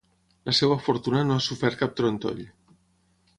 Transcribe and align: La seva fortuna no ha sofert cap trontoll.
La 0.49 0.53
seva 0.59 0.77
fortuna 0.85 1.21
no 1.27 1.37
ha 1.37 1.43
sofert 1.49 1.79
cap 1.83 1.93
trontoll. 2.01 2.43